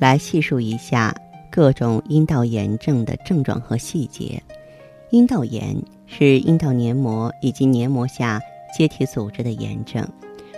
[0.00, 1.14] 来细数一下
[1.50, 4.42] 各种阴道炎症的症状和细节。
[5.10, 8.40] 阴道炎是阴道黏膜以及黏膜下
[8.76, 10.08] 结缔组织的炎症，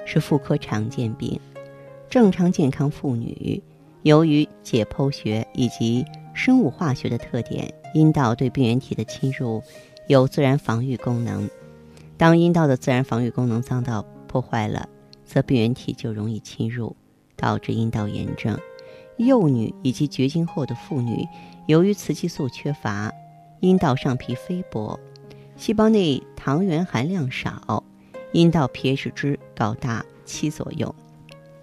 [0.07, 1.39] 是妇科常见病。
[2.09, 3.61] 正常健康妇女
[4.03, 9.61] 由于解剖学以及生物化学的特点，阴道对病原体的侵入
[10.07, 11.51] 有自然防御功能。
[12.17, 14.89] 当阴道的自然防御功能遭到破坏了，
[15.25, 16.95] 则病原体就容易侵入，
[17.35, 18.57] 导致阴道炎症。
[19.17, 21.27] 幼女以及绝经后的妇女，
[21.67, 23.13] 由于雌激素缺乏，
[23.61, 24.99] 阴道上皮菲薄，
[25.57, 27.85] 细胞内糖原含量少，
[28.33, 30.95] 阴道 pH 值高达七左右，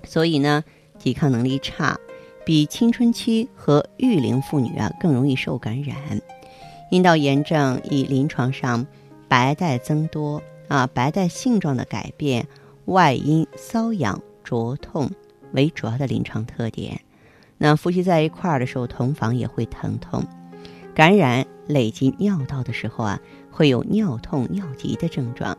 [0.03, 0.63] 所以呢，
[0.99, 1.99] 抵抗能力差，
[2.45, 5.97] 比青春期和育龄妇女啊更容易受感染。
[6.91, 8.85] 阴道炎症以临床上
[9.27, 12.47] 白带增多啊、白带性状的改变、
[12.85, 15.09] 外阴瘙痒、灼痛
[15.51, 17.01] 为主要的临床特点。
[17.61, 20.23] 那夫妻在一块儿的时候，同房也会疼痛；
[20.95, 23.19] 感染累积尿道的时候啊，
[23.51, 25.57] 会有尿痛、尿急的症状。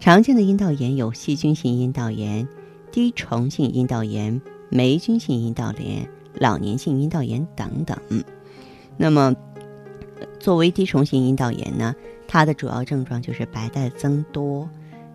[0.00, 2.48] 常见的阴道炎有细菌性阴道炎、
[2.90, 7.96] 滴虫性阴道炎、霉菌性阴道炎、老年性阴道炎等等。
[8.96, 9.34] 那么，
[10.40, 11.94] 作为滴虫性阴道炎呢，
[12.26, 14.68] 它的主要症状就是白带增多，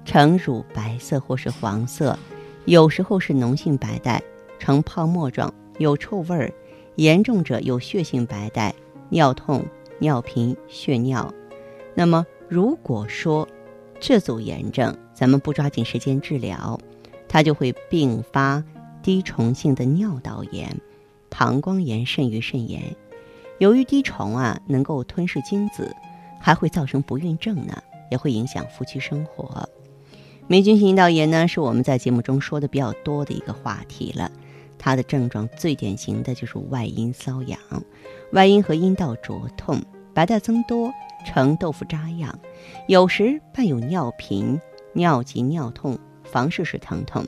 [0.05, 2.17] 呈乳白色或是黄色，
[2.65, 4.21] 有时候是脓性白带，
[4.59, 5.51] 呈泡沫状。
[5.79, 6.53] 有臭味儿，
[6.95, 8.75] 严重者有血性白带、
[9.09, 9.65] 尿痛、
[9.97, 11.33] 尿频、血尿。
[11.95, 13.47] 那么，如果说
[13.99, 16.79] 这组炎症咱们不抓紧时间治疗，
[17.27, 18.63] 它就会并发
[19.01, 20.79] 滴虫性的尿道炎、
[21.29, 22.95] 膀胱炎、肾盂肾炎。
[23.57, 25.93] 由于滴虫啊能够吞噬精子，
[26.39, 29.67] 还会造成不孕症呢，也会影响夫妻生活。
[30.47, 34.31] 霉菌性阴道炎呢，是我们在节目中说的比较多的一个话题了。
[34.79, 37.59] 它的症状最典型的就是外阴瘙痒，
[38.31, 39.79] 外阴和阴道灼痛，
[40.13, 40.91] 白带增多，
[41.25, 42.39] 呈豆腐渣样，
[42.87, 44.59] 有时伴有尿频、
[44.93, 47.25] 尿急、尿痛、房事时疼痛。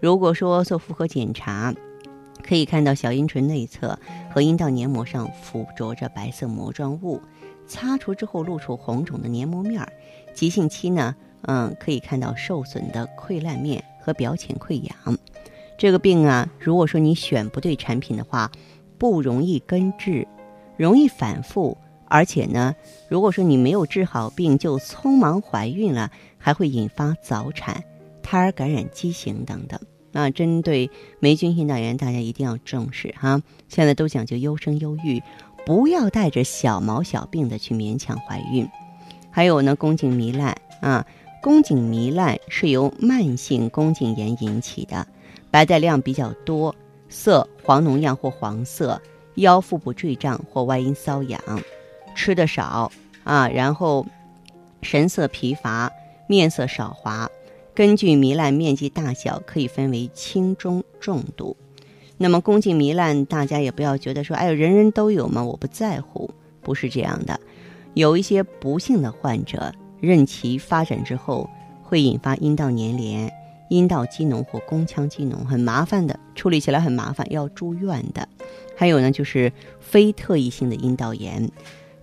[0.00, 1.72] 如果说做妇科检查，
[2.42, 3.96] 可以看到小阴唇内侧
[4.34, 7.20] 和阴道黏膜上附着着白色膜状物，
[7.68, 9.92] 擦除之后露出红肿的黏膜面儿。
[10.34, 15.16] 急性期呢，嗯，可以看到受损的溃烂面和表浅溃疡。
[15.82, 18.52] 这个病啊，如果说你选不对产品的话，
[18.98, 20.28] 不容易根治，
[20.76, 21.76] 容易反复，
[22.06, 22.76] 而且呢，
[23.08, 27.82] 如果说你没有治好病就匆忙怀孕了，还会引发早产、
[28.22, 29.80] 胎儿感染畸形等等。
[30.12, 30.88] 那针对
[31.18, 33.42] 霉菌性脑炎，大家一定要重视哈。
[33.66, 35.20] 现在都讲究优生优育，
[35.66, 38.68] 不要带着小毛小病的去勉强怀孕。
[39.32, 41.04] 还有呢，宫颈糜烂啊，
[41.42, 45.04] 宫颈糜烂是由慢性宫颈炎引起的。
[45.50, 46.72] 白带量比较多，
[47.08, 49.02] 色黄脓样或黄色，
[49.34, 51.42] 腰腹部坠胀或外阴瘙痒，
[52.14, 52.92] 吃的少
[53.24, 54.06] 啊，然后
[54.82, 55.90] 神色疲乏，
[56.28, 57.28] 面色少华。
[57.74, 61.56] 根据糜烂面积大小，可以分为轻、中、重度。
[62.18, 65.42] 那么宫颈糜烂，大家也不要觉得说，哎，人人都有吗？
[65.42, 66.30] 我不在乎，
[66.62, 67.40] 不是这样的。
[67.94, 71.48] 有一些不幸的患者，任其发展之后，
[71.84, 73.32] 会引发阴道粘连。
[73.68, 78.28] 阴道积脓或宫腔积脓很麻烦的，处理起来很麻烦，要住院的。
[78.76, 79.50] 还有呢，就是
[79.80, 81.50] 非特异性的阴道炎，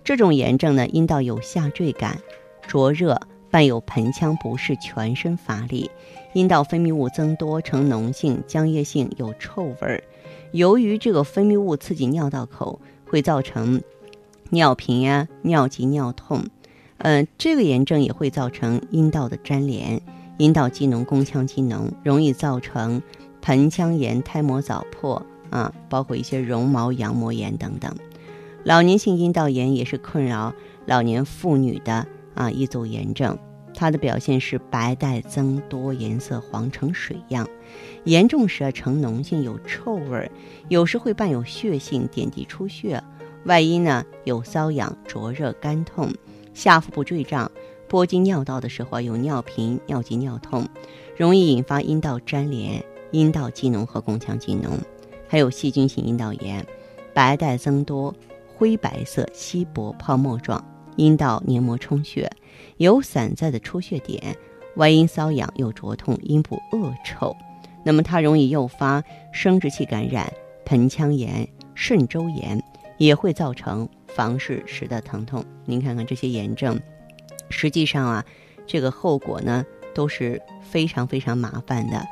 [0.02, 2.18] 这种炎症呢，阴道有下坠感、
[2.66, 3.20] 灼热，
[3.52, 5.88] 伴有盆腔不适、全身乏力，
[6.32, 10.02] 阴道分泌物增多，呈脓性、浆液性，有臭味儿。
[10.50, 13.80] 由于这个分泌物刺激尿道口，会造成
[14.48, 16.42] 尿频呀、尿急、尿痛。
[17.02, 20.00] 嗯，这个炎症也会造成阴道的粘连。
[20.38, 23.02] 阴道机能、宫腔机能，容易造成
[23.42, 27.94] 盆腔炎、胎膜早破啊，包括一些绒毛羊膜炎等等。
[28.64, 30.54] 老年性阴道炎也是困扰
[30.86, 33.38] 老年妇女的啊一组炎症，
[33.74, 37.48] 它的表现是白带增多，颜色黄成水样，
[38.04, 40.30] 严重时啊呈脓性，有臭味，
[40.68, 43.02] 有时会伴有血性，点滴出血。
[43.44, 46.12] 外阴呢有瘙痒、灼热、干痛，
[46.54, 47.50] 下腹部坠胀，
[47.88, 50.66] 波经尿道的时候有尿频、尿急、尿痛，
[51.16, 54.70] 容易引发阴道粘连、阴道积脓和宫腔积脓，
[55.28, 56.64] 还有细菌性阴道炎，
[57.14, 58.14] 白带增多。
[58.56, 60.62] 灰白色、稀薄、泡沫状，
[60.96, 62.30] 阴道黏膜充血，
[62.76, 64.36] 有散在的出血点，
[64.76, 67.34] 外阴瘙痒又灼痛，阴部恶臭。
[67.82, 69.02] 那么它容易诱发
[69.32, 70.30] 生殖器感染、
[70.66, 72.62] 盆腔炎、肾周炎，
[72.98, 75.44] 也会造成房事时的疼痛。
[75.64, 76.80] 您看看这些炎症，
[77.48, 78.24] 实际上啊，
[78.66, 79.64] 这个后果呢
[79.94, 82.04] 都是非常非常麻烦的，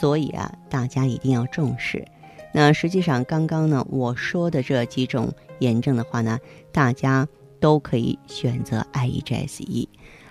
[0.00, 2.04] 所以啊，大家一定要重视。
[2.52, 6.38] 那实际上，刚刚呢我说的这几种炎症的话呢，
[6.72, 7.28] 大家
[7.60, 9.88] 都可以选择 IEGSE。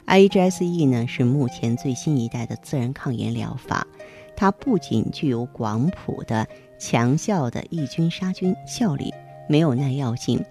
[0.07, 3.87] IEGSE 呢是目前最新一代的自然抗炎疗法，
[4.35, 9.13] 它不仅具有广谱的强效的抑菌杀菌效力，
[9.47, 10.43] 没有耐药性，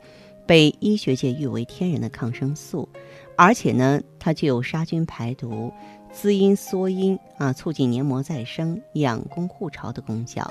[0.48, 2.88] 被医学界誉为天然的抗生素，
[3.36, 5.70] 而且呢，它具有杀菌排毒、
[6.10, 10.50] 滋阴缩阴啊，促进黏膜再生、养宫护巢的功效。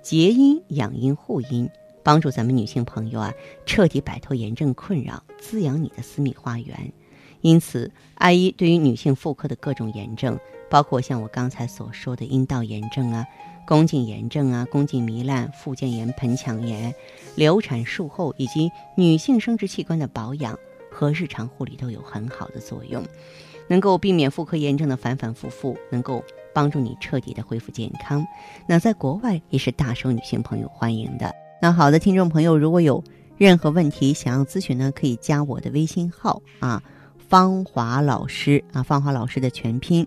[0.00, 1.68] 结阴养阴护阴，
[2.04, 3.34] 帮助咱们女性朋友啊
[3.66, 6.92] 彻底摆脱炎症困扰，滋养你的私密花园。
[7.40, 10.38] 因此，阿姨对于女性妇科的各种炎症，
[10.70, 13.26] 包括像我刚才所说的阴道炎症啊、
[13.66, 16.94] 宫颈炎症啊、宫颈糜烂、附件炎、盆腔炎、
[17.34, 20.58] 流产术后以及女性生殖器官的保养
[20.90, 23.02] 和日常护理都有很好的作用，
[23.68, 26.22] 能够避免妇科炎症的反反复复，能够。
[26.54, 28.26] 帮助你彻底的恢复健康，
[28.66, 31.34] 那在国外也是大受女性朋友欢迎的。
[31.62, 33.02] 那好的，听众朋友，如果有
[33.38, 36.82] 任何问题想要咨询呢，可以加我的微信号啊，
[37.26, 40.06] 芳华老师啊，芳华老师的全拼，